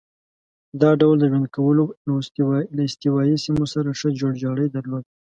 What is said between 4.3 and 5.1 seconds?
جاړی درلود.